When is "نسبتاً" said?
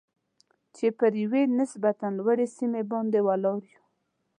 1.59-2.07